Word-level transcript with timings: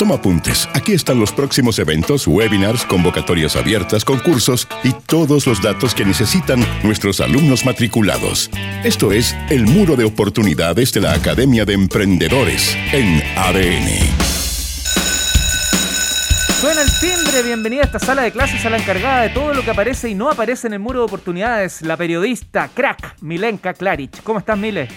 Toma 0.00 0.14
apuntes. 0.14 0.66
Aquí 0.72 0.94
están 0.94 1.20
los 1.20 1.30
próximos 1.30 1.78
eventos, 1.78 2.26
webinars, 2.26 2.86
convocatorias 2.86 3.54
abiertas, 3.54 4.02
concursos 4.02 4.66
y 4.82 4.94
todos 4.94 5.46
los 5.46 5.60
datos 5.60 5.94
que 5.94 6.06
necesitan 6.06 6.64
nuestros 6.82 7.20
alumnos 7.20 7.66
matriculados. 7.66 8.48
Esto 8.82 9.12
es 9.12 9.36
el 9.50 9.66
muro 9.66 9.96
de 9.96 10.06
oportunidades 10.06 10.94
de 10.94 11.02
la 11.02 11.12
Academia 11.12 11.66
de 11.66 11.74
Emprendedores 11.74 12.74
en 12.94 13.22
ADN. 13.36 13.90
Suena 16.62 16.80
el 16.80 16.88
timbre, 16.98 17.42
bienvenida 17.42 17.82
a 17.82 17.84
esta 17.84 17.98
sala 17.98 18.22
de 18.22 18.32
clases 18.32 18.64
a 18.64 18.70
la 18.70 18.78
encargada 18.78 19.20
de 19.20 19.28
todo 19.28 19.52
lo 19.52 19.62
que 19.62 19.70
aparece 19.70 20.08
y 20.08 20.14
no 20.14 20.30
aparece 20.30 20.66
en 20.68 20.72
el 20.72 20.78
muro 20.78 21.00
de 21.00 21.04
oportunidades, 21.04 21.82
la 21.82 21.98
periodista 21.98 22.70
crack 22.72 23.16
Milenka 23.20 23.74
Klarich. 23.74 24.22
¿Cómo 24.22 24.38
estás, 24.38 24.56
Mile? 24.56 24.88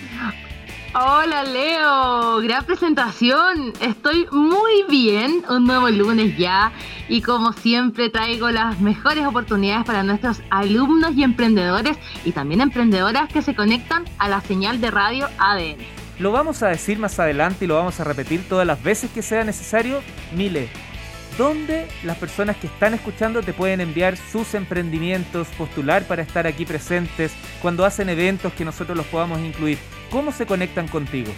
Hola 0.95 1.43
Leo, 1.43 2.37
gran 2.41 2.65
presentación. 2.65 3.73
Estoy 3.81 4.27
muy 4.31 4.83
bien, 4.87 5.43
un 5.49 5.65
nuevo 5.65 5.89
lunes 5.89 6.37
ya 6.37 6.71
y 7.09 7.23
como 7.23 7.51
siempre 7.51 8.11
traigo 8.11 8.51
las 8.51 8.79
mejores 8.79 9.25
oportunidades 9.25 9.87
para 9.87 10.03
nuestros 10.03 10.43
alumnos 10.51 11.15
y 11.15 11.23
emprendedores 11.23 11.97
y 12.23 12.31
también 12.31 12.61
emprendedoras 12.61 13.27
que 13.33 13.41
se 13.41 13.55
conectan 13.55 14.05
a 14.19 14.29
la 14.29 14.41
señal 14.41 14.81
de 14.81 14.91
radio 14.91 15.27
ADN. 15.39 15.77
Lo 16.19 16.31
vamos 16.31 16.61
a 16.61 16.67
decir 16.67 16.99
más 16.99 17.19
adelante 17.19 17.65
y 17.65 17.67
lo 17.67 17.73
vamos 17.73 17.99
a 17.99 18.03
repetir 18.03 18.47
todas 18.47 18.67
las 18.67 18.83
veces 18.83 19.09
que 19.09 19.23
sea 19.23 19.43
necesario. 19.43 19.99
Mile, 20.35 20.69
¿Dónde 21.39 21.87
las 22.03 22.17
personas 22.17 22.57
que 22.57 22.67
están 22.67 22.93
escuchando 22.93 23.41
te 23.41 23.53
pueden 23.53 23.81
enviar 23.81 24.15
sus 24.15 24.53
emprendimientos, 24.53 25.47
postular 25.57 26.05
para 26.05 26.21
estar 26.21 26.45
aquí 26.45 26.63
presentes, 26.63 27.33
cuando 27.63 27.83
hacen 27.83 28.09
eventos 28.09 28.53
que 28.53 28.63
nosotros 28.63 28.95
los 28.95 29.07
podamos 29.07 29.39
incluir? 29.39 29.79
¿Cómo 30.13 30.31
se 30.31 30.45
conectan 30.45 30.87
contigo? 30.87 31.33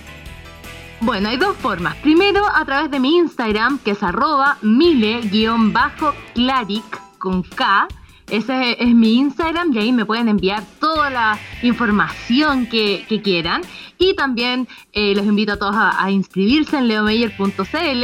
Bueno, 0.99 1.29
hay 1.29 1.38
dos 1.38 1.55
formas. 1.55 1.95
Primero, 1.95 2.43
a 2.53 2.66
través 2.66 2.91
de 2.91 2.99
mi 2.99 3.16
Instagram, 3.16 3.79
que 3.79 3.91
es 3.91 4.03
arroba 4.03 4.57
mile-claric 4.61 5.63
con 7.17 7.41
K. 7.44 7.88
Ese 8.30 8.75
es 8.83 8.94
mi 8.94 9.13
Instagram 9.13 9.72
y 9.72 9.77
ahí 9.77 9.94
me 9.94 10.03
pueden 10.03 10.27
enviar 10.27 10.61
toda 10.81 11.09
la 11.09 11.39
información 11.63 12.66
que, 12.66 13.05
quieran. 13.23 13.61
Y 13.97 14.13
también 14.13 14.67
eh, 14.91 15.16
los 15.16 15.25
invito 15.25 15.53
a 15.53 15.57
todos 15.57 15.78
a, 15.78 16.11
inscribirse 16.11 16.78
en 16.78 16.89
leomeyer.cl 16.89 18.03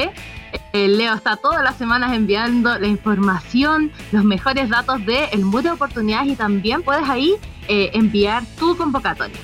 el 0.73 0.97
Leo 0.97 1.13
está 1.15 1.35
todas 1.35 1.63
las 1.63 1.77
semanas 1.77 2.13
enviando 2.13 2.79
la 2.79 2.87
información, 2.87 3.91
los 4.13 4.23
mejores 4.23 4.69
datos 4.69 5.05
de 5.05 5.25
el 5.31 5.43
muro 5.43 5.63
de 5.63 5.71
oportunidades 5.71 6.31
y 6.31 6.35
también 6.35 6.81
puedes 6.81 7.09
ahí 7.09 7.35
eh, 7.67 7.91
enviar 7.93 8.43
tu 8.57 8.77
convocatoria. 8.77 9.37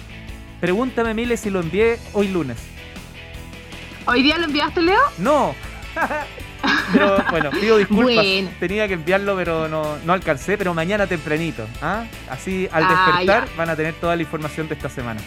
Pregúntame, 0.59 1.13
Mile, 1.13 1.37
si 1.37 1.49
lo 1.49 1.59
envié 1.59 1.99
hoy 2.13 2.29
lunes. 2.29 2.57
¿Hoy 4.05 4.23
día 4.23 4.37
lo 4.37 4.45
enviaste, 4.45 4.81
Leo? 4.81 5.01
No. 5.17 5.53
pero 6.93 7.23
bueno, 7.29 7.51
pido 7.51 7.77
disculpas. 7.77 8.25
Tenía 8.59 8.87
que 8.87 8.95
enviarlo, 8.95 9.35
pero 9.35 9.67
no, 9.67 9.97
no 10.05 10.13
alcancé. 10.13 10.57
Pero 10.57 10.73
mañana 10.73 11.05
tempranito. 11.05 11.67
¿ah? 11.81 12.05
Así 12.29 12.67
al 12.71 12.85
ah, 12.85 12.87
despertar 12.87 13.47
van 13.57 13.69
a 13.69 13.75
tener 13.75 13.93
toda 13.95 14.15
la 14.15 14.21
información 14.21 14.67
de 14.67 14.75
esta 14.75 14.89
semana. 14.89 15.19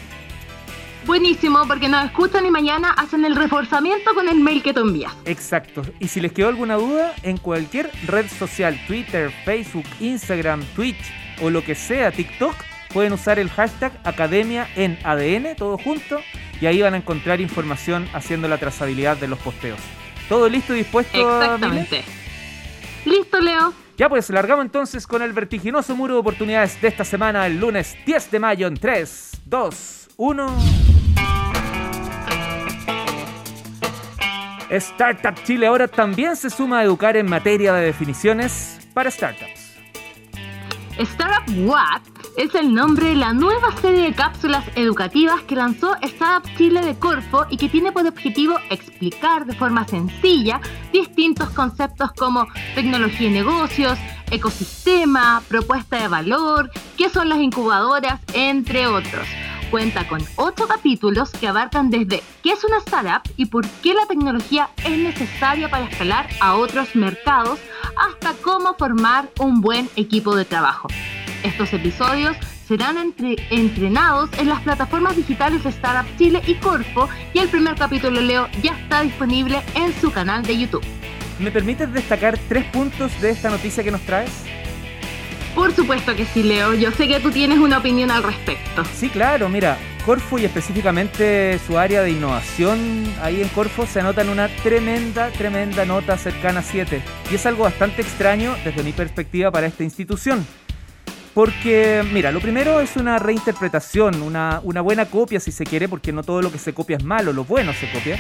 Buenísimo, 1.07 1.67
porque 1.67 1.89
nos 1.89 2.05
escuchan 2.05 2.45
y 2.47 2.51
mañana 2.51 2.91
hacen 2.93 3.25
el 3.25 3.35
reforzamiento 3.35 4.15
con 4.15 4.29
el 4.29 4.39
mail 4.41 4.63
que 4.63 4.75
tú 4.75 4.81
envías. 4.81 5.13
Exacto. 5.25 5.83
Y 5.99 6.09
si 6.09 6.21
les 6.21 6.33
quedó 6.33 6.49
alguna 6.49 6.75
duda, 6.77 7.15
en 7.23 7.39
cualquier 7.39 7.91
red 8.07 8.27
social, 8.29 8.79
Twitter, 8.87 9.33
Facebook, 9.45 9.87
Instagram, 9.99 10.63
Twitch 10.77 11.01
o 11.43 11.49
lo 11.49 11.65
que 11.65 11.75
sea, 11.75 12.13
TikTok, 12.13 12.55
pueden 12.93 13.13
usar 13.13 13.39
el 13.39 13.51
hashtag 13.51 13.93
Academia 14.05 14.69
en 14.77 14.99
ADN, 15.05 15.57
todo 15.57 15.79
junto, 15.79 16.21
y 16.61 16.67
ahí 16.67 16.83
van 16.83 16.95
a 16.95 16.99
encontrar 16.99 17.41
información 17.41 18.09
haciendo 18.13 18.49
la 18.49 18.59
trazabilidad 18.59 19.17
de 19.17 19.29
los 19.29 19.39
posteos. 19.39 19.81
¿Todo 20.29 20.49
listo 20.49 20.75
y 20.75 20.79
dispuesto? 20.79 21.19
Exactamente. 21.19 22.05
Listo, 23.05 23.41
Leo. 23.41 23.73
Ya 23.97 24.09
pues, 24.09 24.31
largamos 24.31 24.65
entonces 24.65 25.07
con 25.07 25.23
el 25.23 25.33
vertiginoso 25.33 25.95
muro 25.95 26.15
de 26.15 26.21
oportunidades 26.21 26.81
de 26.81 26.89
esta 26.89 27.05
semana, 27.05 27.47
el 27.47 27.59
lunes 27.59 27.97
10 28.07 28.31
de 28.31 28.39
mayo, 28.39 28.67
en 28.67 28.77
3, 28.77 29.43
2, 29.45 30.09
1. 30.17 30.57
Startup 34.71 35.35
Chile 35.43 35.67
ahora 35.67 35.89
también 35.89 36.37
se 36.37 36.49
suma 36.49 36.79
a 36.79 36.85
educar 36.85 37.17
en 37.17 37.29
materia 37.29 37.75
de 37.75 37.87
definiciones 37.87 38.79
para 38.95 39.11
startups. 39.11 39.60
Startup 41.01 41.43
What 41.67 42.03
es 42.37 42.55
el 42.55 42.75
nombre 42.75 43.09
de 43.09 43.15
la 43.15 43.33
nueva 43.33 43.75
serie 43.81 44.03
de 44.03 44.13
cápsulas 44.13 44.65
educativas 44.75 45.41
que 45.43 45.57
lanzó 45.57 45.97
Startup 46.03 46.47
Chile 46.59 46.83
de 46.83 46.95
Corfo 46.99 47.47
y 47.49 47.57
que 47.57 47.71
tiene 47.71 47.91
por 47.91 48.07
objetivo 48.07 48.57
explicar 48.69 49.47
de 49.47 49.55
forma 49.55 49.87
sencilla 49.89 50.61
distintos 50.93 51.49
conceptos 51.51 52.13
como 52.13 52.47
tecnología 52.75 53.29
y 53.29 53.33
negocios, 53.33 53.99
ecosistema, 54.31 55.43
propuesta 55.49 56.03
de 56.03 56.09
valor, 56.09 56.71
qué 56.99 57.09
son 57.09 57.31
las 57.31 57.39
incubadoras, 57.39 58.21
entre 58.35 58.87
otros 58.87 59.27
cuenta 59.71 60.09
con 60.09 60.21
ocho 60.37 60.67
capítulos 60.67 61.31
que 61.31 61.49
abarcan 61.49 61.91
desde 61.91 62.23
qué 62.43 62.53
es 62.53 62.65
una 62.65 62.79
startup 62.79 63.23
y 63.37 63.47
por 63.47 63.67
qué 63.83 63.95
la 63.95 64.07
tecnología 64.07 64.71
es 64.85 64.99
necesaria 64.99 65.71
para 65.71 65.85
escalar 65.85 66.29
a 66.41 66.57
otros 66.57 66.97
mercados, 66.97 67.61
hasta 67.97 68.35
cómo 68.43 68.75
formar 68.75 69.31
un 69.39 69.61
buen 69.61 69.89
equipo 69.97 70.35
de 70.35 70.45
trabajo. 70.45 70.89
Estos 71.43 71.73
episodios 71.73 72.37
serán 72.67 73.15
entrenados 73.51 74.31
en 74.39 74.49
las 74.49 74.61
plataformas 74.61 75.17
digitales 75.17 75.65
de 75.65 75.71
Startup 75.71 76.07
Chile 76.19 76.43
y 76.47 76.55
Corfo 76.55 77.09
y 77.33 77.39
el 77.39 77.49
primer 77.49 77.77
capítulo, 77.77 78.21
Leo, 78.21 78.49
ya 78.63 78.73
está 78.73 79.03
disponible 79.03 79.63
en 79.75 79.93
su 80.01 80.13
canal 80.13 80.43
de 80.43 80.59
YouTube. 80.59 80.85
¿Me 81.39 81.51
permites 81.51 81.93
destacar 81.93 82.39
tres 82.49 82.67
puntos 82.67 83.19
de 83.21 83.31
esta 83.31 83.51
noticia 83.51 83.83
que 83.83 83.91
nos 83.91 84.03
traes? 84.03 84.50
Por 85.55 85.75
supuesto 85.75 86.15
que 86.15 86.25
sí, 86.25 86.43
Leo. 86.43 86.75
Yo 86.75 86.93
sé 86.93 87.09
que 87.09 87.21
tú 87.21 87.31
tienes 87.31 87.59
una 87.59 87.79
opinión 87.79 88.11
al 88.11 88.23
respecto. 88.23 88.85
Sí, 88.95 89.09
claro. 89.09 89.49
Mira, 89.49 89.77
Corfo 90.07 90.39
y 90.39 90.45
específicamente 90.45 91.59
su 91.67 91.79
área 91.79 92.03
de 92.03 92.11
innovación 92.13 93.05
ahí 93.23 93.43
en 93.43 93.49
Corfo 93.49 93.87
se 93.87 94.01
anotan 94.01 94.29
una 94.29 94.49
tremenda, 94.49 95.31
tremenda 95.31 95.85
nota 95.85 96.17
cercana 96.17 96.61
a 96.61 96.63
7. 96.63 97.03
Y 97.31 97.35
es 97.35 97.47
algo 97.47 97.65
bastante 97.65 98.03
extraño 98.03 98.55
desde 98.65 98.83
mi 98.83 98.93
perspectiva 98.93 99.51
para 99.51 99.67
esta 99.67 99.83
institución. 99.83 100.47
Porque, 101.35 102.05
mira, 102.13 102.33
lo 102.33 102.41
primero 102.41 102.81
es 102.81 102.97
una 102.97 103.19
reinterpretación, 103.19 104.23
una, 104.23 104.61
una 104.65 104.81
buena 104.81 105.07
copia 105.07 105.39
si 105.39 105.53
se 105.53 105.65
quiere, 105.65 105.89
porque 105.89 106.13
no 106.13 106.23
todo 106.23 106.43
lo 106.43 106.51
que 106.51 106.59
se 106.59 106.75
copia 106.75 106.97
es 106.97 107.05
malo, 107.05 107.33
lo 107.33 107.45
bueno 107.45 107.73
se 107.73 107.89
copia 107.91 108.19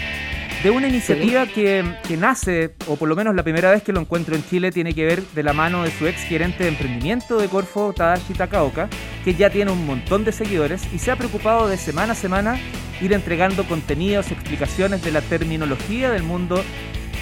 de 0.63 0.71
una 0.71 0.89
iniciativa 0.89 1.47
que, 1.47 1.83
nace, 2.19 2.75
o 2.87 2.97
por 2.97 3.09
lo 3.09 3.17
menos 3.17 3.35
la 3.35 3.43
primera 3.43 3.71
vez 3.71 3.83
que 3.83 3.93
lo 3.93 4.01
encuentro 4.01 4.37
en 4.37 4.45
Chile, 4.45 4.71
tiene 4.71 4.93
que 4.93 5.07
ver 5.07 5.23
de 5.23 5.43
la 5.43 5.55
mano 5.55 5.85
de 5.85 5.91
su 5.91 6.07
ex 6.07 6.23
gerente 6.23 6.65
de 6.65 6.71
emprendimiento 6.71 7.39
de 7.39 7.49
Corfo, 7.49 7.95
Tadashi 7.95 8.35
Takaoka, 8.35 8.89
que 9.25 9.35
ya 9.35 9.49
tiene 9.49 9.71
un 9.71 9.87
montón 9.87 10.25
de 10.25 10.33
seguidores 10.33 10.83
y 10.93 10.99
se 10.99 11.11
ha 11.11 11.17
preocupado 11.17 11.67
de 11.67 11.79
semana 11.79 12.13
a 12.13 12.17
semana 12.17 12.59
ir 13.01 13.15
entregando 13.15 13.65
contenidos, 13.65 14.31
explicaciones 14.31 15.03
de 15.03 15.13
la 15.13 15.23
terminología 15.23 16.11
del 16.11 16.25
mundo 16.25 16.63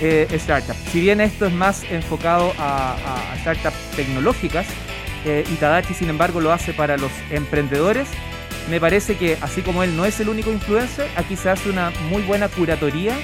eh, 0.01 0.27
startup. 0.33 0.75
Si 0.91 1.01
bien 1.01 1.21
esto 1.21 1.47
es 1.47 1.53
más 1.53 1.85
enfocado 1.85 2.53
a, 2.59 2.97
startups 3.41 3.91
tecnológicas, 3.95 4.67
eh, 5.25 5.45
y 5.49 5.55
Tadashi 5.57 5.95
sin 5.95 6.11
embargo 6.11 6.41
lo 6.41 6.53
hace 6.53 6.73
para 6.73 6.97
los 6.97 7.13
emprendedores, 7.31 8.09
me 8.69 8.81
parece 8.81 9.17
que 9.17 9.39
así 9.41 9.63
como 9.63 9.83
él 9.83 9.97
no 9.97 10.05
es 10.05 10.21
el 10.21 10.29
único 10.29 10.53
influencer, 10.53 11.09
aquí 11.17 11.37
se 11.37 11.51
hace 11.51 11.71
una 11.71 11.91
muy 12.11 12.23
buena 12.23 12.49
curatoría, 12.49 13.17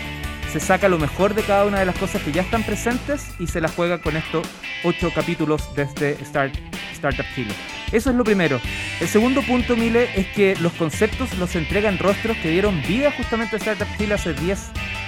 se 0.52 0.60
saca 0.60 0.88
lo 0.88 0.98
mejor 0.98 1.34
de 1.34 1.42
cada 1.42 1.64
una 1.64 1.80
de 1.80 1.86
las 1.86 1.96
cosas 1.96 2.22
que 2.22 2.32
ya 2.32 2.42
están 2.42 2.62
presentes 2.62 3.28
y 3.38 3.46
se 3.46 3.60
las 3.60 3.72
juega 3.72 3.98
con 3.98 4.16
estos 4.16 4.46
ocho 4.84 5.10
capítulos 5.14 5.68
desde 5.74 6.16
Start, 6.24 6.54
Startup 6.92 7.26
Chile. 7.34 7.52
Eso 7.92 8.10
es 8.10 8.16
lo 8.16 8.24
primero. 8.24 8.60
El 9.00 9.08
segundo 9.08 9.42
punto, 9.42 9.76
Mile, 9.76 10.08
es 10.16 10.26
que 10.28 10.56
los 10.56 10.72
conceptos 10.72 11.36
los 11.38 11.54
entregan 11.56 11.98
rostros 11.98 12.36
que 12.38 12.50
dieron 12.50 12.80
vida 12.82 13.12
justamente 13.16 13.56
a 13.56 13.58
Startup 13.58 13.88
Chile 13.98 14.14
hace 14.14 14.32
10, 14.32 14.58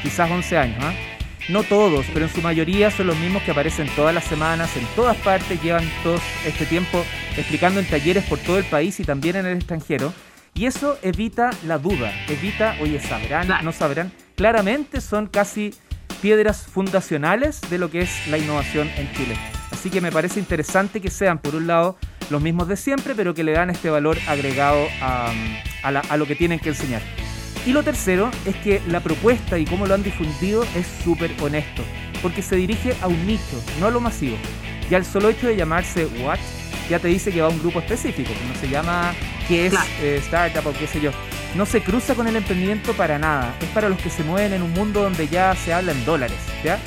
quizás 0.02 0.30
11 0.30 0.58
años. 0.58 0.84
¿ah? 0.84 0.92
No 1.48 1.62
todos, 1.62 2.04
pero 2.12 2.26
en 2.26 2.32
su 2.32 2.42
mayoría 2.42 2.90
son 2.90 3.06
los 3.06 3.16
mismos 3.18 3.42
que 3.44 3.52
aparecen 3.52 3.88
todas 3.94 4.14
las 4.14 4.24
semanas, 4.24 4.76
en 4.76 4.84
todas 4.96 5.16
partes, 5.18 5.62
llevan 5.62 5.88
todo 6.02 6.20
este 6.44 6.66
tiempo 6.66 7.04
explicando 7.36 7.80
en 7.80 7.86
talleres 7.86 8.24
por 8.24 8.38
todo 8.38 8.58
el 8.58 8.64
país 8.64 8.98
y 9.00 9.04
también 9.04 9.36
en 9.36 9.46
el 9.46 9.56
extranjero. 9.56 10.12
Y 10.54 10.66
eso 10.66 10.98
evita 11.02 11.50
la 11.66 11.78
duda, 11.78 12.12
evita, 12.28 12.76
oye, 12.80 13.00
sabrán, 13.00 13.48
no 13.62 13.72
sabrán. 13.72 14.10
Claramente 14.36 15.00
son 15.00 15.26
casi 15.26 15.74
piedras 16.22 16.66
fundacionales 16.66 17.60
de 17.68 17.78
lo 17.78 17.90
que 17.90 18.00
es 18.00 18.26
la 18.28 18.38
innovación 18.38 18.90
en 18.96 19.12
Chile. 19.12 19.36
Así 19.70 19.90
que 19.90 20.00
me 20.00 20.10
parece 20.10 20.40
interesante 20.40 21.00
que 21.00 21.10
sean, 21.10 21.38
por 21.38 21.54
un 21.54 21.66
lado, 21.66 21.98
los 22.30 22.40
mismos 22.40 22.68
de 22.68 22.76
siempre, 22.76 23.14
pero 23.14 23.34
que 23.34 23.44
le 23.44 23.52
dan 23.52 23.68
este 23.68 23.90
valor 23.90 24.16
agregado 24.26 24.86
a, 25.02 25.30
a 25.82 26.16
lo 26.16 26.26
que 26.26 26.34
tienen 26.34 26.58
que 26.58 26.70
enseñar. 26.70 27.02
Y 27.66 27.72
lo 27.72 27.82
tercero 27.82 28.30
es 28.46 28.56
que 28.56 28.80
la 28.88 29.00
propuesta 29.00 29.58
y 29.58 29.64
cómo 29.64 29.86
lo 29.86 29.94
han 29.94 30.02
difundido 30.02 30.64
es 30.74 30.86
súper 31.04 31.32
honesto, 31.42 31.82
porque 32.22 32.40
se 32.40 32.56
dirige 32.56 32.94
a 33.02 33.08
un 33.08 33.26
nicho, 33.26 33.62
no 33.80 33.88
a 33.88 33.90
lo 33.90 34.00
masivo. 34.00 34.36
Y 34.88 34.94
al 34.94 35.04
solo 35.04 35.28
hecho 35.28 35.48
de 35.48 35.56
llamarse 35.56 36.06
What 36.22 36.38
ya 36.88 36.98
te 36.98 37.08
dice 37.08 37.32
que 37.32 37.40
va 37.40 37.48
a 37.48 37.50
un 37.50 37.58
grupo 37.58 37.80
específico, 37.80 38.32
que 38.32 38.52
no 38.52 38.60
se 38.60 38.68
llama 38.68 39.14
qué 39.48 39.66
es 39.66 39.74
eh, 40.00 40.20
startup 40.22 40.66
o 40.66 40.72
qué 40.72 40.86
sé 40.86 41.00
yo. 41.00 41.10
no 41.54 41.66
se 41.66 41.82
cruza 41.82 42.14
con 42.14 42.26
el 42.26 42.36
emprendimiento 42.36 42.92
para 42.92 43.18
nada. 43.18 43.54
Es 43.60 43.68
para 43.68 43.88
los 43.88 43.98
que 43.98 44.10
se 44.10 44.22
mueven 44.24 44.52
en 44.52 44.62
un 44.62 44.72
mundo 44.72 45.02
donde 45.02 45.28
ya 45.28 45.54
se 45.54 45.72
habla 45.72 45.92
en 45.92 46.04
dólares, 46.04 46.38
¿ya? 46.62 46.78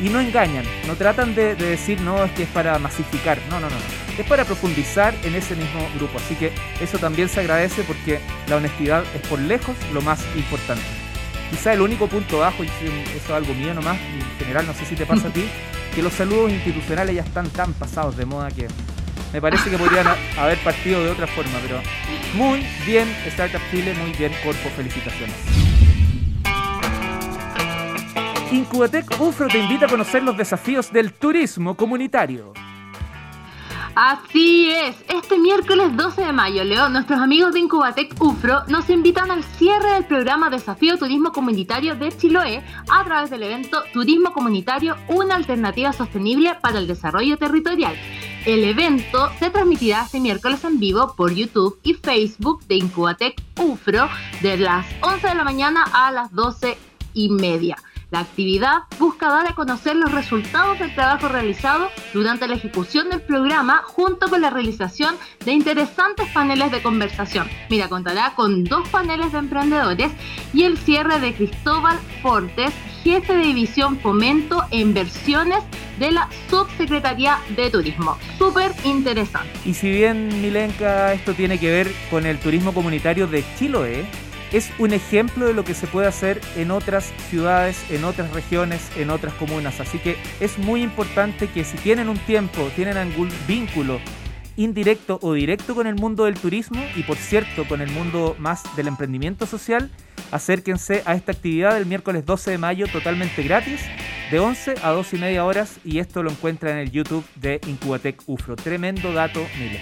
Y 0.00 0.08
no 0.08 0.18
engañan, 0.18 0.64
no 0.86 0.94
tratan 0.94 1.34
de, 1.34 1.54
decir, 1.54 2.00
no, 2.00 2.24
es 2.24 2.32
que 2.32 2.44
es 2.44 2.48
para 2.48 2.78
masificar. 2.78 3.38
No, 3.50 3.60
no, 3.60 3.68
no, 3.68 3.76
no. 3.76 4.18
Es 4.18 4.26
para 4.26 4.44
profundizar 4.44 5.14
en 5.24 5.34
ese 5.34 5.54
mismo 5.54 5.86
grupo. 5.96 6.18
Así 6.18 6.34
que 6.36 6.52
eso 6.80 6.98
también 6.98 7.28
se 7.28 7.40
agradece 7.40 7.82
porque 7.82 8.18
la 8.48 8.56
honestidad 8.56 9.04
es 9.14 9.26
por 9.28 9.38
lejos 9.38 9.76
lo 9.92 10.00
más 10.00 10.20
importante. 10.36 10.82
Quizá 11.50 11.74
el 11.74 11.82
único 11.82 12.06
punto 12.06 12.38
bajo, 12.38 12.64
y 12.64 12.66
eso 12.66 13.16
es 13.16 13.30
algo 13.30 13.52
mío 13.54 13.74
nomás, 13.74 13.98
y 13.98 14.20
en 14.20 14.38
general 14.38 14.66
no 14.66 14.72
sé 14.72 14.86
si 14.86 14.94
te 14.94 15.04
pasa 15.04 15.28
a 15.28 15.32
ti, 15.32 15.44
que 15.94 16.02
los 16.02 16.12
saludos 16.12 16.50
institucionales 16.52 17.16
ya 17.16 17.22
están 17.22 17.50
tan 17.50 17.72
pasados 17.74 18.16
de 18.16 18.24
moda 18.24 18.50
que 18.50 18.68
me 19.32 19.40
parece 19.40 19.70
que 19.70 19.78
podrían 19.78 20.06
haber 20.38 20.58
partido 20.58 21.02
de 21.02 21.10
otra 21.10 21.26
forma, 21.26 21.58
pero 21.62 21.80
muy 22.34 22.66
bien 22.86 23.08
Startup 23.26 23.60
Chile, 23.70 23.94
muy 23.94 24.12
bien 24.12 24.32
Corpo, 24.44 24.68
felicitaciones. 24.76 25.36
Incubatec 28.52 29.20
UFRO 29.20 29.46
te 29.46 29.58
invita 29.58 29.86
a 29.86 29.88
conocer 29.88 30.24
los 30.24 30.36
desafíos 30.36 30.92
del 30.92 31.12
turismo 31.12 31.76
comunitario. 31.76 32.52
Así 33.94 34.70
es, 34.70 34.96
este 35.08 35.38
miércoles 35.38 35.96
12 35.96 36.24
de 36.24 36.32
mayo, 36.32 36.64
Leo, 36.64 36.88
nuestros 36.88 37.20
amigos 37.20 37.52
de 37.52 37.60
Incubatec 37.60 38.14
UFRO 38.20 38.62
nos 38.68 38.88
invitan 38.88 39.30
al 39.30 39.42
cierre 39.42 39.94
del 39.94 40.04
programa 40.04 40.48
Desafío 40.48 40.96
Turismo 40.96 41.32
Comunitario 41.32 41.96
de 41.96 42.10
Chiloé 42.16 42.62
a 42.88 43.04
través 43.04 43.30
del 43.30 43.42
evento 43.42 43.82
Turismo 43.92 44.32
Comunitario, 44.32 44.96
una 45.08 45.34
alternativa 45.34 45.92
sostenible 45.92 46.56
para 46.62 46.78
el 46.78 46.86
desarrollo 46.86 47.36
territorial. 47.36 47.94
El 48.46 48.64
evento 48.64 49.30
se 49.38 49.50
transmitirá 49.50 50.04
este 50.04 50.18
miércoles 50.18 50.64
en 50.64 50.80
vivo 50.80 51.14
por 51.14 51.34
YouTube 51.34 51.78
y 51.82 51.92
Facebook 51.92 52.64
de 52.66 52.76
Incubatec 52.76 53.40
UFRO 53.58 54.08
de 54.40 54.56
las 54.56 54.86
11 55.02 55.28
de 55.28 55.34
la 55.34 55.44
mañana 55.44 55.84
a 55.92 56.10
las 56.10 56.32
12 56.32 56.78
y 57.12 57.28
media. 57.28 57.76
La 58.10 58.20
actividad 58.20 58.84
busca 58.98 59.28
dar 59.28 59.46
a 59.46 59.54
conocer 59.54 59.94
los 59.94 60.10
resultados 60.10 60.78
del 60.78 60.94
trabajo 60.94 61.28
realizado 61.28 61.90
durante 62.12 62.48
la 62.48 62.54
ejecución 62.54 63.10
del 63.10 63.20
programa 63.20 63.82
junto 63.84 64.28
con 64.28 64.40
la 64.40 64.50
realización 64.50 65.14
de 65.44 65.52
interesantes 65.52 66.26
paneles 66.32 66.72
de 66.72 66.82
conversación. 66.82 67.46
Mira, 67.68 67.88
contará 67.88 68.32
con 68.34 68.64
dos 68.64 68.88
paneles 68.88 69.32
de 69.32 69.38
emprendedores 69.38 70.10
y 70.52 70.64
el 70.64 70.78
cierre 70.78 71.20
de 71.20 71.34
Cristóbal 71.34 71.98
Fortes, 72.22 72.72
jefe 73.02 73.34
de 73.34 73.42
división 73.42 73.98
Fomento 73.98 74.64
e 74.70 74.80
Inversiones 74.80 75.62
de 75.98 76.10
la 76.10 76.28
Subsecretaría 76.48 77.38
de 77.56 77.70
Turismo. 77.70 78.16
Súper 78.38 78.72
interesante. 78.84 79.50
Y 79.64 79.74
si 79.74 79.90
bien, 79.90 80.28
Milenka, 80.40 81.12
esto 81.12 81.34
tiene 81.34 81.58
que 81.58 81.70
ver 81.70 81.92
con 82.10 82.26
el 82.26 82.38
turismo 82.38 82.72
comunitario 82.72 83.26
de 83.26 83.44
Chiloé, 83.58 84.04
es 84.52 84.70
un 84.78 84.92
ejemplo 84.92 85.46
de 85.46 85.54
lo 85.54 85.64
que 85.64 85.74
se 85.74 85.86
puede 85.86 86.08
hacer 86.08 86.40
en 86.56 86.70
otras 86.70 87.12
ciudades, 87.28 87.84
en 87.90 88.04
otras 88.04 88.32
regiones, 88.32 88.90
en 88.96 89.10
otras 89.10 89.32
comunas. 89.34 89.80
Así 89.80 89.98
que 89.98 90.16
es 90.40 90.58
muy 90.58 90.82
importante 90.82 91.48
que 91.48 91.64
si 91.64 91.76
tienen 91.76 92.08
un 92.08 92.18
tiempo, 92.18 92.68
tienen 92.74 92.96
algún 92.96 93.28
vínculo 93.46 94.00
indirecto 94.56 95.18
o 95.22 95.34
directo 95.34 95.74
con 95.74 95.86
el 95.86 95.94
mundo 95.94 96.24
del 96.24 96.34
turismo 96.34 96.82
y 96.96 97.02
por 97.04 97.16
cierto 97.16 97.66
con 97.66 97.80
el 97.80 97.90
mundo 97.90 98.36
más 98.38 98.64
del 98.76 98.88
emprendimiento 98.88 99.46
social, 99.46 99.90
acérquense 100.30 101.02
a 101.04 101.14
esta 101.14 101.32
actividad 101.32 101.74
del 101.74 101.86
miércoles 101.86 102.24
12 102.24 102.52
de 102.52 102.58
mayo 102.58 102.86
totalmente 102.88 103.42
gratis 103.42 103.80
de 104.30 104.38
11 104.38 104.74
a 104.82 104.90
12 104.90 105.16
y 105.16 105.18
media 105.18 105.44
horas 105.44 105.78
y 105.84 105.98
esto 105.98 106.22
lo 106.22 106.30
encuentra 106.30 106.70
en 106.70 106.78
el 106.78 106.90
YouTube 106.90 107.24
de 107.34 107.60
Incubatec 107.66 108.22
UFRO. 108.26 108.56
Tremendo 108.56 109.12
dato, 109.12 109.44
Mile. 109.58 109.80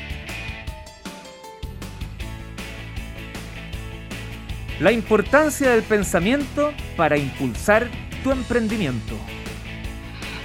La 4.81 4.93
importancia 4.93 5.71
del 5.71 5.83
pensamiento 5.83 6.73
para 6.97 7.19
impulsar 7.19 7.89
tu 8.23 8.31
emprendimiento. 8.31 9.17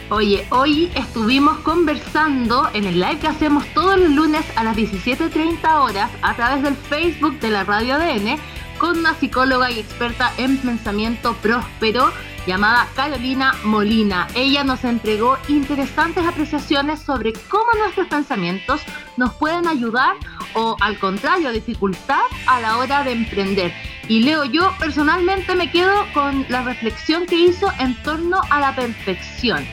Oye, 0.09 0.45
hoy 0.49 0.91
estuvimos 0.95 1.59
conversando 1.59 2.69
en 2.73 2.85
el 2.85 2.99
live 2.99 3.19
que 3.19 3.27
hacemos 3.27 3.65
todos 3.73 3.97
los 3.97 4.09
lunes 4.09 4.43
a 4.55 4.63
las 4.63 4.75
17.30 4.75 5.81
horas 5.81 6.11
a 6.21 6.35
través 6.35 6.61
del 6.61 6.75
Facebook 6.75 7.39
de 7.39 7.49
la 7.49 7.63
Radio 7.63 7.95
ADN 7.95 8.37
con 8.83 8.99
una 8.99 9.13
psicóloga 9.13 9.71
y 9.71 9.79
experta 9.79 10.33
en 10.37 10.57
pensamiento 10.57 11.35
próspero 11.35 12.11
llamada 12.45 12.85
Carolina 12.97 13.55
Molina. 13.63 14.27
Ella 14.35 14.65
nos 14.65 14.83
entregó 14.83 15.37
interesantes 15.47 16.25
apreciaciones 16.25 16.99
sobre 16.99 17.31
cómo 17.31 17.71
nuestros 17.79 18.09
pensamientos 18.09 18.81
nos 19.15 19.35
pueden 19.35 19.67
ayudar 19.67 20.17
o 20.53 20.75
al 20.81 20.99
contrario 20.99 21.53
dificultar 21.53 22.25
a 22.45 22.59
la 22.59 22.77
hora 22.77 23.05
de 23.05 23.13
emprender. 23.13 23.71
Y 24.09 24.19
Leo, 24.19 24.43
yo 24.43 24.69
personalmente 24.77 25.55
me 25.55 25.71
quedo 25.71 25.93
con 26.13 26.45
la 26.49 26.63
reflexión 26.63 27.25
que 27.25 27.39
hizo 27.39 27.71
en 27.79 27.95
torno 28.03 28.41
a 28.49 28.59
la 28.59 28.75
perfección. 28.75 29.65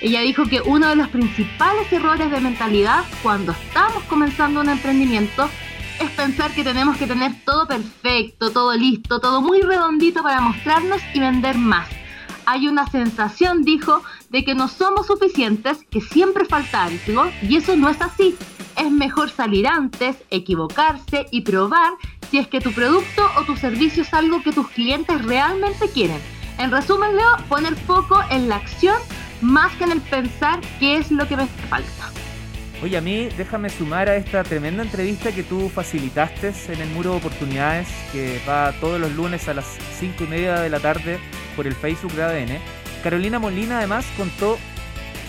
Ella 0.00 0.22
dijo 0.22 0.46
que 0.46 0.62
uno 0.62 0.88
de 0.88 0.96
los 0.96 1.08
principales 1.08 1.92
errores 1.92 2.30
de 2.30 2.40
mentalidad 2.40 3.04
cuando 3.22 3.52
estamos 3.52 4.02
comenzando 4.04 4.62
un 4.62 4.70
emprendimiento 4.70 5.50
es 6.00 6.10
pensar 6.10 6.52
que 6.52 6.64
tenemos 6.64 6.96
que 6.96 7.06
tener 7.06 7.32
todo 7.44 7.66
perfecto, 7.66 8.50
todo 8.50 8.74
listo, 8.74 9.20
todo 9.20 9.40
muy 9.40 9.60
redondito 9.60 10.22
para 10.22 10.40
mostrarnos 10.40 11.00
y 11.14 11.20
vender 11.20 11.56
más. 11.56 11.88
Hay 12.44 12.68
una 12.68 12.86
sensación, 12.88 13.62
dijo, 13.62 14.02
de 14.30 14.44
que 14.44 14.54
no 14.54 14.68
somos 14.68 15.06
suficientes, 15.06 15.78
que 15.90 16.00
siempre 16.00 16.44
falta 16.44 16.84
algo, 16.84 17.30
y 17.42 17.56
eso 17.56 17.76
no 17.76 17.88
es 17.88 18.00
así. 18.00 18.36
Es 18.76 18.90
mejor 18.90 19.30
salir 19.30 19.66
antes, 19.66 20.16
equivocarse 20.30 21.26
y 21.30 21.40
probar 21.40 21.92
si 22.30 22.38
es 22.38 22.46
que 22.46 22.60
tu 22.60 22.72
producto 22.72 23.22
o 23.38 23.44
tu 23.44 23.56
servicio 23.56 24.02
es 24.02 24.12
algo 24.12 24.42
que 24.42 24.52
tus 24.52 24.68
clientes 24.68 25.24
realmente 25.24 25.88
quieren. 25.90 26.20
En 26.58 26.70
resumen, 26.70 27.16
Leo, 27.16 27.36
poner 27.48 27.74
foco 27.74 28.20
en 28.30 28.48
la 28.48 28.56
acción 28.56 28.96
más 29.40 29.74
que 29.76 29.84
en 29.84 29.92
el 29.92 30.00
pensar 30.00 30.60
qué 30.78 30.96
es 30.98 31.10
lo 31.10 31.26
que 31.28 31.36
me 31.36 31.46
falta. 31.46 32.15
Oye, 32.82 32.96
a 32.96 33.00
mí 33.00 33.28
déjame 33.36 33.70
sumar 33.70 34.08
a 34.08 34.16
esta 34.16 34.44
tremenda 34.44 34.82
entrevista 34.82 35.32
que 35.32 35.42
tú 35.42 35.68
facilitaste 35.68 36.52
en 36.68 36.80
el 36.80 36.88
Muro 36.90 37.12
de 37.12 37.16
Oportunidades, 37.16 37.88
que 38.12 38.40
va 38.48 38.72
todos 38.80 39.00
los 39.00 39.12
lunes 39.12 39.48
a 39.48 39.54
las 39.54 39.66
5 39.98 40.24
y 40.24 40.26
media 40.26 40.60
de 40.60 40.68
la 40.68 40.80
tarde 40.80 41.18
por 41.56 41.66
el 41.66 41.74
Facebook 41.74 42.12
de 42.12 42.22
ADN. 42.22 42.58
Carolina 43.02 43.38
Molina 43.38 43.78
además 43.78 44.06
contó 44.16 44.58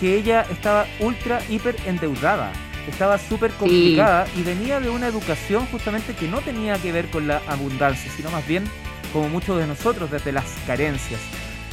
que 0.00 0.16
ella 0.16 0.46
estaba 0.50 0.86
ultra, 1.00 1.40
hiper 1.48 1.76
endeudada 1.86 2.52
estaba 2.88 3.18
súper 3.18 3.52
complicada 3.52 4.26
y 4.36 4.42
venía 4.42 4.80
de 4.80 4.90
una 4.90 5.06
educación 5.06 5.66
justamente 5.66 6.14
que 6.14 6.26
no 6.26 6.40
tenía 6.40 6.78
que 6.78 6.92
ver 6.92 7.08
con 7.10 7.28
la 7.28 7.42
abundancia, 7.46 8.10
sino 8.16 8.30
más 8.30 8.46
bien, 8.46 8.64
como 9.12 9.28
muchos 9.28 9.58
de 9.58 9.66
nosotros, 9.66 10.10
desde 10.10 10.32
las 10.32 10.46
carencias. 10.66 11.20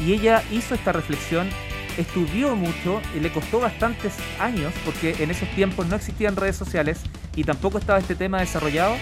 Y 0.05 0.13
ella 0.13 0.43
hizo 0.51 0.75
esta 0.75 0.91
reflexión, 0.91 1.49
estudió 1.97 2.55
mucho 2.55 3.01
y 3.15 3.19
le 3.19 3.31
costó 3.31 3.59
bastantes 3.59 4.13
años, 4.39 4.73
porque 4.83 5.15
en 5.19 5.31
esos 5.31 5.49
tiempos 5.49 5.87
no 5.87 5.95
existían 5.95 6.35
redes 6.35 6.55
sociales 6.55 6.99
y 7.35 7.43
tampoco 7.43 7.77
estaba 7.77 7.99
este 7.99 8.15
tema 8.15 8.39
desarrollado. 8.39 8.95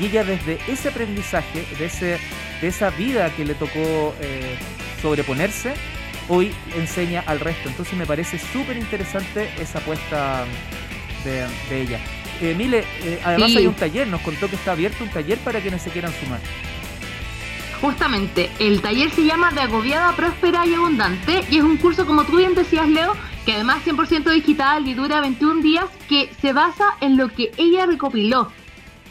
Y 0.00 0.06
ella 0.06 0.24
desde 0.24 0.58
ese 0.68 0.88
aprendizaje, 0.88 1.64
de, 1.78 1.86
ese, 1.86 2.18
de 2.60 2.68
esa 2.68 2.90
vida 2.90 3.30
que 3.34 3.44
le 3.44 3.54
tocó 3.54 4.14
eh, 4.20 4.56
sobreponerse, 5.00 5.74
hoy 6.28 6.52
enseña 6.76 7.22
al 7.26 7.40
resto. 7.40 7.68
Entonces 7.68 7.96
me 7.96 8.06
parece 8.06 8.38
súper 8.38 8.76
interesante 8.76 9.48
esa 9.60 9.78
apuesta 9.78 10.44
de, 11.24 11.82
ella. 11.82 11.98
Eh, 12.40 12.54
Mile, 12.54 12.84
eh, 13.02 13.20
además 13.24 13.54
hay 13.56 13.66
un 13.66 13.74
taller, 13.74 14.08
nos 14.08 14.20
contó 14.20 14.48
que 14.48 14.56
está 14.56 14.72
abierto 14.72 15.04
un 15.04 15.10
taller 15.10 15.38
para 15.38 15.60
quienes 15.60 15.82
se 15.82 15.90
quieran 15.90 16.12
sumar. 16.20 16.40
Justamente, 17.80 18.50
el 18.58 18.80
taller 18.80 19.10
se 19.10 19.24
llama 19.24 19.50
De 19.50 19.60
Agobiada, 19.60 20.12
Próspera 20.16 20.66
y 20.66 20.74
Abundante 20.74 21.44
y 21.50 21.58
es 21.58 21.64
un 21.64 21.76
curso, 21.76 22.06
como 22.06 22.24
tú 22.24 22.36
bien 22.36 22.54
decías, 22.54 22.88
Leo, 22.88 23.14
que 23.44 23.54
además 23.54 23.84
100% 23.84 24.30
digital 24.30 24.88
y 24.88 24.94
dura 24.94 25.20
21 25.20 25.62
días, 25.62 25.86
que 26.08 26.32
se 26.40 26.52
basa 26.52 26.94
en 27.00 27.16
lo 27.16 27.28
que 27.28 27.52
ella 27.58 27.86
recopiló, 27.86 28.50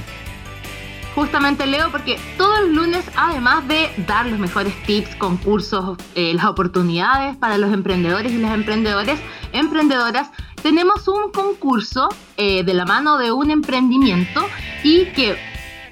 Justamente 1.15 1.65
Leo, 1.67 1.91
porque 1.91 2.21
todos 2.37 2.61
los 2.61 2.71
lunes, 2.73 3.11
además 3.17 3.67
de 3.67 3.89
dar 4.07 4.27
los 4.27 4.39
mejores 4.39 4.75
tips, 4.83 5.17
concursos, 5.17 5.97
eh, 6.15 6.35
las 6.35 6.45
oportunidades 6.45 7.35
para 7.39 7.57
los 7.57 7.73
emprendedores 7.73 8.31
y 8.31 8.37
las 8.37 8.53
emprendedoras, 8.53 9.19
emprendedoras, 9.55 10.31
tenemos 10.63 11.09
un 11.09 11.31
concurso 11.33 12.09
de 12.37 12.75
la 12.75 12.85
mano 12.85 13.19
de 13.19 13.31
un 13.31 13.51
emprendimiento 13.51 14.45
y 14.83 15.07
que 15.07 15.37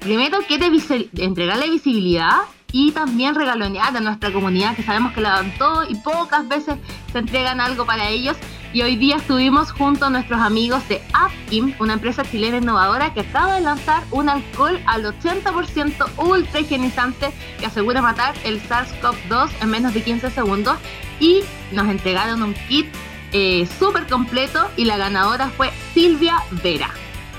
primero 0.01 0.39
quiere 0.47 0.69
entregarle 1.15 1.69
visibilidad 1.69 2.41
y 2.75 2.91
también 2.91 3.35
regalonear 3.35 3.95
a 3.95 4.01
nuestra 4.01 4.33
comunidad 4.33 4.75
que 4.75 4.83
sabemos 4.83 5.13
que 5.13 5.21
la 5.21 5.29
dan 5.29 5.57
todo 5.57 5.85
y 5.87 5.95
pocas 5.95 6.45
veces 6.45 6.75
se 7.09 7.19
entregan 7.19 7.61
algo 7.61 7.85
para 7.85 8.09
ellos. 8.09 8.35
Y 8.73 8.81
hoy 8.81 8.97
día 8.97 9.15
estuvimos 9.15 9.71
junto 9.71 10.07
a 10.07 10.09
nuestros 10.09 10.41
amigos 10.41 10.85
de 10.89 11.01
Apkim, 11.13 11.73
una 11.79 11.93
empresa 11.93 12.25
chilena 12.29 12.57
innovadora 12.57 13.13
que 13.13 13.21
acaba 13.21 13.55
de 13.55 13.61
lanzar 13.61 14.03
un 14.11 14.27
alcohol 14.27 14.77
al 14.87 15.05
80% 15.05 16.05
ultra 16.17 16.59
higienizante 16.59 17.31
que 17.61 17.65
asegura 17.65 18.01
matar 18.01 18.35
el 18.43 18.61
SARS-CoV-2 18.61 19.51
en 19.61 19.69
menos 19.69 19.93
de 19.93 20.03
15 20.03 20.29
segundos. 20.31 20.77
Y 21.21 21.43
nos 21.71 21.87
entregaron 21.87 22.43
un 22.43 22.53
kit 22.67 22.87
eh, 23.31 23.65
súper 23.79 24.05
completo 24.07 24.69
y 24.75 24.83
la 24.83 24.97
ganadora 24.97 25.47
fue 25.47 25.71
Silvia 25.93 26.43
Vera. 26.61 26.89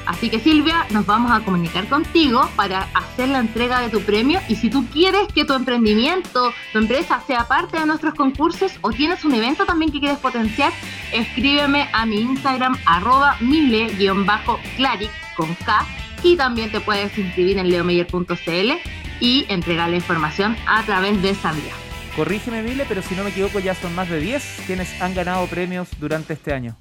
Así 0.07 0.31
que 0.31 0.39
Silvia, 0.39 0.87
nos 0.91 1.05
vamos 1.05 1.33
a 1.33 1.45
comunicar 1.45 1.89
contigo 1.89 2.49
para 2.55 2.89
hacer 2.95 3.29
la 3.29 3.39
entrega 3.39 3.81
de 3.81 3.89
tu 3.89 4.01
premio 4.01 4.41
y 4.49 4.55
si 4.55 4.71
tú 4.71 4.87
quieres 4.87 5.27
que 5.35 5.45
tu 5.45 5.53
emprendimiento, 5.53 6.53
tu 6.73 6.79
empresa 6.79 7.21
sea 7.27 7.49
parte 7.49 7.79
de 7.79 7.87
nuestros 7.87 8.15
concursos 8.15 8.73
o 8.83 8.93
tienes 8.93 9.25
un 9.25 9.35
evento 9.35 9.67
también 9.67 9.91
que 9.91 9.99
quieres 9.99 10.19
potenciar, 10.19 10.73
escríbeme 11.13 11.89
a 11.93 12.07
mi 12.07 12.21
Instagram 12.21 12.79
arroba 12.87 13.37
mile-claric 13.41 15.11
con 15.37 15.55
K 15.55 15.87
y 16.23 16.37
también 16.37 16.71
te 16.71 16.81
puedes 16.81 17.17
inscribir 17.19 17.59
en 17.59 17.69
leomeyer.cl 17.69 18.73
y 19.21 19.47
entregar 19.49 19.89
la 19.89 19.97
información 19.97 20.57
a 20.67 20.83
través 20.85 21.21
de 21.21 21.31
esa 21.31 21.53
vía. 21.53 21.73
Corrígeme, 22.15 22.63
Mile, 22.63 22.87
pero 22.89 23.03
si 23.03 23.15
no 23.15 23.25
me 23.25 23.31
equivoco 23.31 23.59
ya 23.59 23.75
son 23.75 23.95
más 23.95 24.09
de 24.09 24.21
10 24.21 24.63
quienes 24.67 25.03
han 25.03 25.15
ganado 25.15 25.47
premios 25.47 25.89
durante 26.01 26.33
este 26.33 26.55
año. 26.55 26.77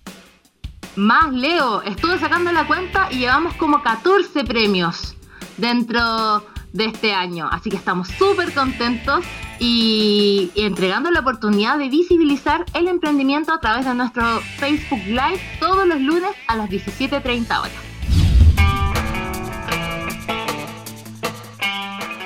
Más 0.96 1.34
Leo, 1.34 1.82
estuve 1.82 2.18
sacando 2.20 2.54
la 2.54 2.66
cuenta 2.68 3.10
y 3.12 3.20
llevamos 3.20 3.54
como 3.56 3.84
14 3.84 4.46
premios 4.46 5.18
dentro 5.58 6.46
de 6.72 6.86
este 6.86 7.14
año. 7.14 7.50
Así 7.52 7.70
que 7.70 7.76
estamos 7.76 8.08
súper 8.08 8.54
contentos 8.54 9.26
y, 9.60 10.52
entregando 10.56 11.12
la 11.12 11.20
oportunidad 11.20 11.78
de 11.78 11.90
visibilizar 11.90 12.64
el 12.74 12.88
emprendimiento 12.88 13.54
a 13.54 13.60
través 13.60 13.86
de 13.86 13.94
nuestro 13.94 14.40
Facebook 14.58 15.02
Live 15.06 15.42
todos 15.60 15.86
los 15.86 16.00
lunes 16.00 16.32
a 16.48 16.56
las 16.56 16.70
17.30 16.70 17.60
horas. 17.60 17.74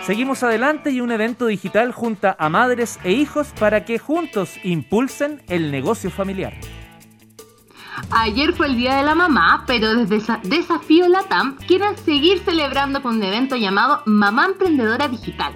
Seguimos 0.03 0.43
adelante 0.43 0.91
y 0.91 1.01
un 1.01 1.11
evento 1.11 1.47
digital 1.47 1.91
junta 1.91 2.35
a 2.37 2.49
madres 2.49 2.99
e 3.03 3.13
hijos 3.13 3.47
para 3.59 3.85
que 3.85 3.97
juntos 3.97 4.57
impulsen 4.63 5.41
el 5.47 5.71
negocio 5.71 6.09
familiar. 6.11 6.53
Ayer 8.11 8.53
fue 8.53 8.67
el 8.67 8.77
Día 8.77 8.95
de 8.95 9.03
la 9.03 9.15
Mamá, 9.15 9.63
pero 9.67 9.95
desde 9.95 10.39
Desafío 10.43 11.07
Latam 11.07 11.55
quieren 11.67 11.97
seguir 11.97 12.39
celebrando 12.39 13.01
con 13.01 13.17
un 13.17 13.23
evento 13.23 13.55
llamado 13.55 14.01
Mamá 14.05 14.45
Emprendedora 14.45 15.07
Digital. 15.07 15.53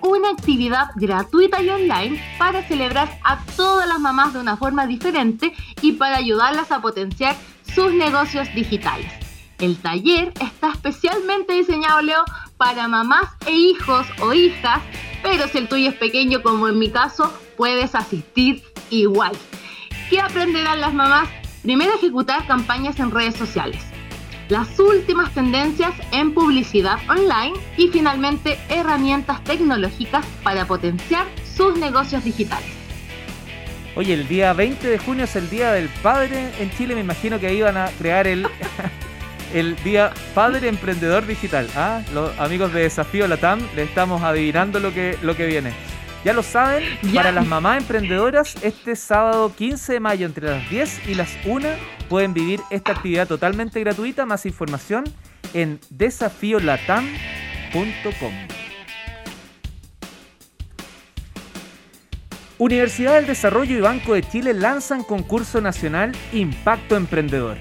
Una 0.00 0.30
actividad 0.30 0.90
gratuita 0.96 1.62
y 1.62 1.70
online 1.70 2.22
para 2.38 2.62
celebrar 2.62 3.18
a 3.24 3.40
todas 3.56 3.88
las 3.88 3.98
mamás 3.98 4.34
de 4.34 4.40
una 4.40 4.56
forma 4.56 4.86
diferente 4.86 5.54
y 5.80 5.92
para 5.92 6.16
ayudarlas 6.16 6.70
a 6.70 6.80
potenciar 6.80 7.36
sus 7.74 7.92
negocios 7.92 8.48
digitales. 8.54 9.10
El 9.58 9.78
taller 9.78 10.32
está 10.40 10.72
especialmente 10.72 11.54
diseñado, 11.54 12.02
Leo, 12.02 12.24
para 12.58 12.88
mamás 12.88 13.28
e 13.46 13.52
hijos 13.52 14.06
o 14.20 14.34
hijas, 14.34 14.80
pero 15.22 15.48
si 15.48 15.58
el 15.58 15.68
tuyo 15.68 15.88
es 15.88 15.96
pequeño 15.96 16.42
como 16.42 16.68
en 16.68 16.78
mi 16.78 16.90
caso, 16.90 17.32
puedes 17.56 17.94
asistir 17.94 18.62
igual. 18.90 19.32
¿Qué 20.10 20.20
aprenderán 20.20 20.80
las 20.80 20.92
mamás? 20.92 21.28
Primero, 21.66 21.94
ejecutar 21.96 22.46
campañas 22.46 23.00
en 23.00 23.10
redes 23.10 23.34
sociales. 23.34 23.82
Las 24.48 24.78
últimas 24.78 25.34
tendencias 25.34 25.92
en 26.12 26.32
publicidad 26.32 26.96
online 27.08 27.54
y 27.76 27.88
finalmente 27.88 28.56
herramientas 28.68 29.42
tecnológicas 29.42 30.24
para 30.44 30.68
potenciar 30.68 31.26
sus 31.56 31.76
negocios 31.76 32.22
digitales. 32.22 32.68
Oye, 33.96 34.14
el 34.14 34.28
día 34.28 34.52
20 34.52 34.86
de 34.86 34.96
junio 34.98 35.24
es 35.24 35.34
el 35.34 35.50
Día 35.50 35.72
del 35.72 35.88
Padre 35.88 36.52
en 36.60 36.70
Chile. 36.70 36.94
Me 36.94 37.00
imagino 37.00 37.40
que 37.40 37.52
iban 37.52 37.76
a 37.76 37.88
crear 37.98 38.28
el, 38.28 38.46
el 39.52 39.74
Día 39.82 40.12
Padre 40.36 40.68
Emprendedor 40.68 41.26
Digital. 41.26 41.68
¿ah? 41.74 42.00
Los 42.14 42.38
amigos 42.38 42.72
de 42.72 42.82
Desafío 42.82 43.26
Latam 43.26 43.58
le 43.74 43.82
estamos 43.82 44.22
adivinando 44.22 44.78
lo 44.78 44.94
que, 44.94 45.18
lo 45.20 45.34
que 45.34 45.46
viene. 45.46 45.72
Ya 46.26 46.32
lo 46.32 46.42
saben, 46.42 46.82
para 47.14 47.30
las 47.30 47.46
mamás 47.46 47.78
emprendedoras, 47.78 48.56
este 48.64 48.96
sábado 48.96 49.54
15 49.54 49.92
de 49.92 50.00
mayo 50.00 50.26
entre 50.26 50.48
las 50.48 50.68
10 50.68 51.06
y 51.06 51.14
las 51.14 51.30
1 51.44 51.68
pueden 52.08 52.34
vivir 52.34 52.60
esta 52.68 52.90
actividad 52.90 53.28
totalmente 53.28 53.78
gratuita. 53.78 54.26
Más 54.26 54.44
información 54.44 55.04
en 55.54 55.78
desafiolatam.com. 55.88 58.32
Universidad 62.58 63.14
del 63.14 63.28
Desarrollo 63.28 63.78
y 63.78 63.80
Banco 63.80 64.14
de 64.14 64.24
Chile 64.24 64.52
lanzan 64.52 65.04
concurso 65.04 65.60
nacional 65.60 66.10
Impacto 66.32 66.96
Emprendedor. 66.96 67.56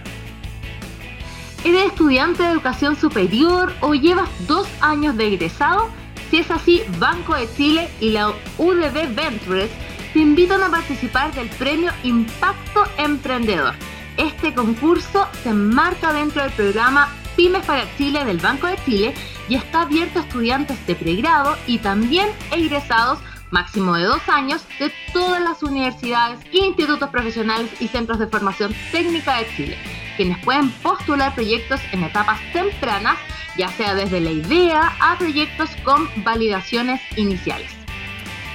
¿Eres 1.64 1.86
estudiante 1.86 2.42
de 2.42 2.50
educación 2.50 2.96
superior 2.96 3.72
o 3.82 3.94
llevas 3.94 4.28
dos 4.48 4.68
años 4.82 5.16
de 5.18 5.28
egresado? 5.28 6.05
Si 6.36 6.42
es 6.42 6.52
así, 6.52 6.84
Banco 7.00 7.34
de 7.34 7.48
Chile 7.56 7.88
y 8.02 8.10
la 8.10 8.34
UDB 8.58 9.16
Ventures 9.16 9.72
te 10.12 10.20
invitan 10.20 10.62
a 10.64 10.70
participar 10.70 11.34
del 11.34 11.48
premio 11.48 11.94
Impacto 12.04 12.84
Emprendedor. 12.98 13.74
Este 14.18 14.54
concurso 14.54 15.30
se 15.44 15.52
enmarca 15.52 16.12
dentro 16.12 16.44
del 16.44 16.52
programa 16.52 17.08
Pymes 17.38 17.66
para 17.66 17.86
Chile 17.96 18.26
del 18.26 18.40
Banco 18.40 18.68
de 18.68 18.76
Chile 18.84 19.14
y 19.48 19.56
está 19.56 19.84
abierto 19.84 20.20
a 20.20 20.24
estudiantes 20.24 20.86
de 20.86 20.96
pregrado 20.96 21.56
y 21.68 21.78
también 21.78 22.28
egresados 22.52 23.20
máximo 23.52 23.96
de 23.96 24.04
dos 24.04 24.28
años 24.28 24.66
de 24.78 24.92
todas 25.14 25.42
las 25.42 25.64
universidades, 25.64 26.42
institutos 26.52 27.10
profesionales 27.12 27.72
y 27.80 27.88
centros 27.88 28.20
de 28.20 28.28
formación 28.28 28.76
técnica 28.92 29.38
de 29.38 29.48
Chile, 29.56 29.78
quienes 30.16 30.38
pueden 30.40 30.72
postular 30.72 31.34
proyectos 31.36 31.82
en 31.92 32.04
etapas 32.04 32.40
tempranas 32.54 33.18
ya 33.58 33.70
sea 33.70 33.96
desde 33.96 34.20
la 34.20 34.32
idea 34.32 34.94
a 35.00 35.18
proyectos 35.18 35.70
con 35.84 36.10
validaciones 36.24 37.02
iniciales. 37.16 37.72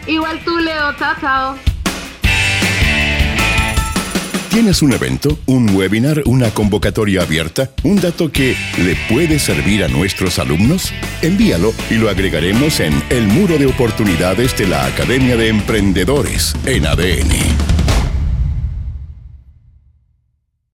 Igual 0.07 0.41
tú, 0.45 0.59
Leo. 0.59 0.95
Chao, 0.97 1.15
chao. 1.21 1.70
¿Tienes 4.51 4.83
un 4.83 4.93
evento, 4.93 5.39
un 5.47 5.77
webinar, 5.77 6.25
una 6.27 6.51
convocatoria 6.51 7.23
abierta, 7.23 7.71
un 7.85 8.01
dato 8.01 8.33
que 8.33 8.57
le 8.85 8.97
puede 9.09 9.39
servir 9.39 9.85
a 9.85 9.89
nuestros 9.89 10.41
alumnos? 10.41 10.93
Envíalo 11.23 11.73
y 11.89 11.95
lo 11.95 12.11
agregaremos 12.11 12.81
en 12.81 13.01
el 13.11 13.29
muro 13.29 13.59
de 13.59 13.67
oportunidades 13.67 14.59
de 14.59 14.67
la 14.67 14.87
Academia 14.87 15.37
de 15.37 15.49
Emprendedores 15.51 16.57
en 16.67 16.85
ADN. 16.85 17.70